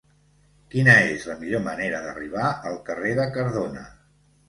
Quina 0.75 0.95
és 1.09 1.27
la 1.33 1.35
millor 1.45 1.63
manera 1.69 2.01
d'arribar 2.07 2.49
al 2.73 2.83
carrer 2.91 3.15
de 3.25 3.33
Cardona? 3.41 3.89